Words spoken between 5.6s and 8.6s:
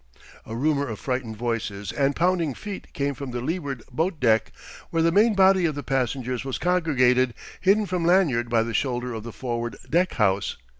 of the passengers was congregated, hidden from Lanyard